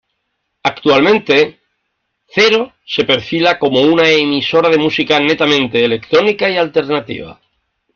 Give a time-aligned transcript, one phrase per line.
[0.63, 1.59] Actualmente,
[2.27, 7.39] Zero se perfila como una emisora de música netamente electrónica y alternativa.